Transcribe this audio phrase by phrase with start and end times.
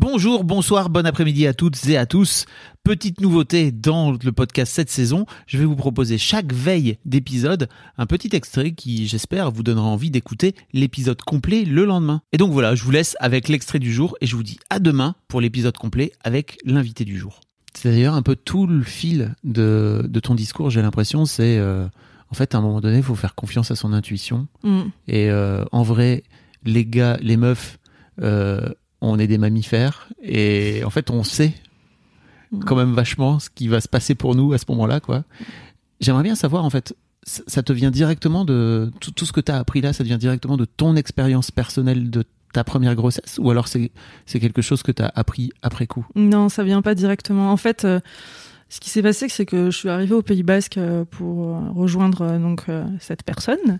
[0.00, 2.46] Bonjour, bonsoir, bon après-midi à toutes et à tous.
[2.84, 8.06] Petite nouveauté dans le podcast cette saison, je vais vous proposer chaque veille d'épisode un
[8.06, 12.22] petit extrait qui, j'espère, vous donnera envie d'écouter l'épisode complet le lendemain.
[12.30, 14.78] Et donc voilà, je vous laisse avec l'extrait du jour et je vous dis à
[14.78, 17.40] demain pour l'épisode complet avec l'invité du jour.
[17.74, 21.88] C'est d'ailleurs un peu tout le fil de, ton discours, j'ai l'impression, c'est euh,
[22.30, 24.46] en fait à un moment donné, il faut faire confiance à son intuition.
[24.62, 24.80] Mm.
[25.08, 26.22] Et euh, en vrai,
[26.64, 27.80] les gars, les meufs,
[28.22, 28.68] euh,
[29.00, 31.52] on est des mammifères et en fait on sait
[32.66, 35.24] quand même vachement ce qui va se passer pour nous à ce moment-là quoi.
[36.00, 36.94] J'aimerais bien savoir en fait
[37.24, 40.56] ça te vient directement de tout, ce que tu as appris là, ça vient directement
[40.56, 43.90] de ton expérience personnelle de ta première grossesse ou alors c'est
[44.24, 46.06] c'est quelque chose que tu as appris après coup?
[46.14, 47.52] Non, ça vient pas directement.
[47.52, 48.00] En fait, euh,
[48.70, 51.70] ce qui s'est passé, c'est que je suis arrivée au Pays Basque euh, pour euh,
[51.74, 52.66] rejoindre euh, donc
[53.00, 53.78] cette personne.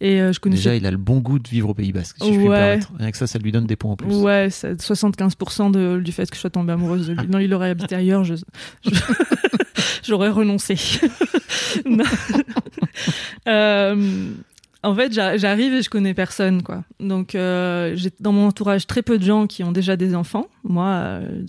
[0.00, 0.62] Et je connaissais...
[0.62, 2.16] Déjà, il a le bon goût de vivre au Pays Basque.
[2.22, 2.78] Si ouais.
[2.80, 4.14] Je Rien que ça, ça lui donne des points en plus.
[4.14, 7.26] Ouais, 75% de, du fait que je sois tombée amoureuse de lui.
[7.28, 8.34] Non, il aurait habité ailleurs, je,
[10.04, 10.76] j'aurais renoncé.
[13.48, 14.30] euh,
[14.84, 16.84] en fait, j'arrive et je connais personne, quoi.
[17.00, 20.46] Donc, euh, j'ai dans mon entourage très peu de gens qui ont déjà des enfants.
[20.62, 21.42] Moi, euh,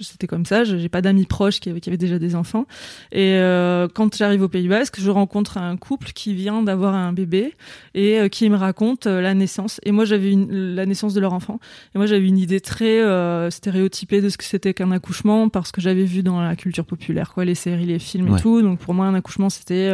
[0.00, 0.64] c'était comme ça.
[0.64, 2.66] J'ai pas d'amis proches qui avaient, qui avaient, déjà des enfants.
[3.12, 7.12] Et euh, quand j'arrive au Pays Basque, je rencontre un couple qui vient d'avoir un
[7.12, 7.54] bébé
[7.94, 9.80] et euh, qui me raconte euh, la naissance.
[9.84, 11.60] Et moi, j'avais la naissance de leur enfant.
[11.94, 15.70] Et moi, j'avais une idée très euh, stéréotypée de ce que c'était qu'un accouchement parce
[15.70, 18.60] que j'avais vu dans la culture populaire, quoi, les séries, les films et tout.
[18.60, 19.92] Donc, pour moi, un accouchement, c'était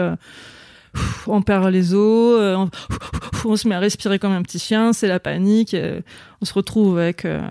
[1.27, 2.67] on perd les os, euh,
[3.45, 6.01] on, se met à respirer comme un petit chien, c'est la panique, euh,
[6.41, 7.43] on se retrouve avec euh,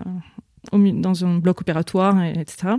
[0.72, 2.74] dans un bloc opératoire, et, etc.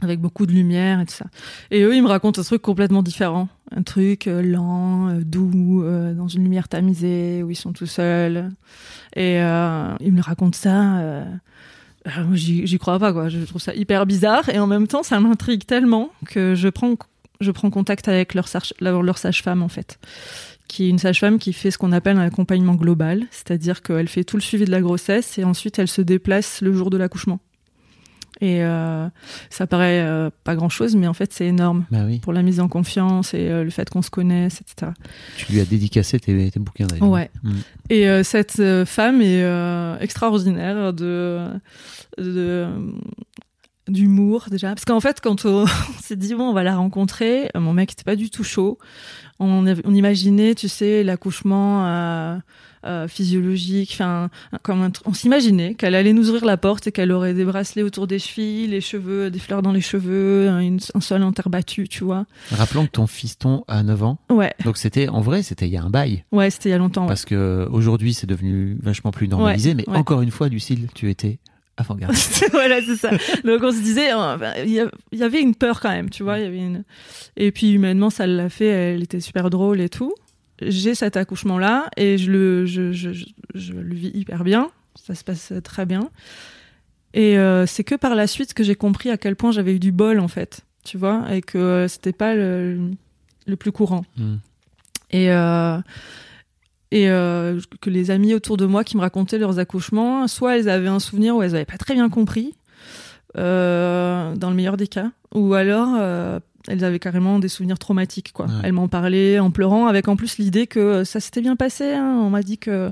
[0.00, 1.26] Avec beaucoup de lumière et tout ça.
[1.72, 3.48] Et eux, ils me racontent un truc complètement différent.
[3.74, 5.82] Un truc lent, doux,
[6.14, 8.48] dans une lumière tamisée, où ils sont tout seuls.
[9.16, 11.24] Et ils me racontent ça.
[12.32, 13.28] j'y crois pas, quoi.
[13.28, 14.48] Je trouve ça hyper bizarre.
[14.50, 16.94] Et en même temps, ça m'intrigue tellement que je prends
[17.40, 18.48] je prends contact avec leur,
[18.80, 19.98] leur sage-femme en fait,
[20.66, 24.24] qui est une sage-femme qui fait ce qu'on appelle un accompagnement global, c'est-à-dire qu'elle fait
[24.24, 27.40] tout le suivi de la grossesse et ensuite elle se déplace le jour de l'accouchement.
[28.40, 29.08] Et euh,
[29.50, 32.68] ça paraît euh, pas grand-chose, mais en fait c'est énorme bah pour la mise en
[32.68, 34.92] confiance et euh, le fait qu'on se connaisse, etc.
[35.36, 37.08] Tu lui as dédicacé tes, bouquins d'ailleurs.
[37.08, 37.30] Ouais.
[37.42, 37.52] Mm.
[37.90, 39.42] Et cette femme est
[40.00, 41.48] extraordinaire de,
[42.18, 42.68] de
[43.88, 44.68] d'humour déjà.
[44.68, 45.66] Parce qu'en fait quand on,
[46.02, 48.78] s'est dit bon on va la rencontrer mon mec était pas du tout chaud.
[49.40, 52.36] On, on imaginait tu sais l'accouchement euh,
[52.84, 54.30] euh, physiologique enfin
[54.62, 58.06] comme on s'imaginait qu'elle allait nous ouvrir la porte et qu'elle aurait des bracelets autour
[58.06, 62.04] des chevilles les cheveux des fleurs dans les cheveux un sol en terre battue tu
[62.04, 62.26] vois.
[62.50, 64.18] Rappelons que ton fiston a 9 ans.
[64.30, 64.54] Ouais.
[64.64, 66.24] Donc c'était en vrai c'était il y a un bail.
[66.32, 69.88] Ouais c'était il y a longtemps parce que aujourd'hui c'est devenu vachement plus normalisé mais
[69.88, 71.38] encore une fois Lucille tu étais
[71.78, 72.48] avant-gardiste.
[72.52, 73.10] voilà, c'est ça.
[73.44, 76.38] Donc on se disait, euh, il y avait une peur quand même, tu vois.
[76.38, 76.84] Il y avait une...
[77.36, 78.66] Et puis humainement, ça l'a fait.
[78.66, 80.14] Elle était super drôle et tout.
[80.60, 83.10] J'ai cet accouchement-là et je le, je, je,
[83.54, 84.70] je, le vis hyper bien.
[84.96, 86.10] Ça se passe très bien.
[87.14, 89.78] Et euh, c'est que par la suite que j'ai compris à quel point j'avais eu
[89.78, 92.90] du bol en fait, tu vois, et que c'était pas le,
[93.46, 94.04] le, plus courant.
[94.16, 94.36] Hmm.
[95.10, 95.78] Et euh,
[96.90, 100.68] et euh, que les amis autour de moi qui me racontaient leurs accouchements, soit elles
[100.68, 102.54] avaient un souvenir où elles n'avaient pas très bien compris,
[103.36, 108.32] euh, dans le meilleur des cas, ou alors euh, elles avaient carrément des souvenirs traumatiques.
[108.32, 108.46] Quoi.
[108.62, 111.92] Elles m'en parlaient en pleurant, avec en plus l'idée que ça s'était bien passé.
[111.92, 112.20] Hein.
[112.22, 112.90] On m'a dit que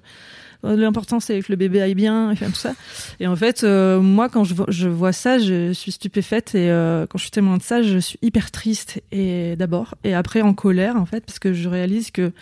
[0.63, 2.75] l'important c'est que le bébé aille bien et tout ça.
[3.19, 6.69] Et en fait, moi quand je, je, vois ça, je suis stupéfaite et
[7.09, 10.53] quand je suis témoin de ça, je suis hyper triste et d'abord et après en
[10.53, 12.33] colère en fait parce que je réalise que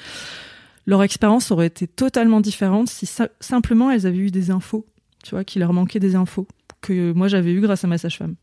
[0.87, 3.09] leur expérience aurait été totalement différente si
[3.41, 4.87] simplement elles avaient eu des infos,
[5.23, 6.47] tu vois, qu'il leur manquait des infos
[6.81, 8.35] que moi j'avais eu grâce à ma sage-femme.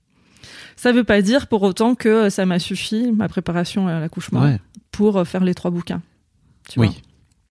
[0.76, 4.58] Ça veut pas dire pour autant que ça m'a suffi ma préparation à l'accouchement
[4.92, 6.02] pour faire les trois bouquins.
[6.68, 7.02] Tu oui.